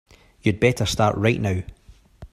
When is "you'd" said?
0.41-0.59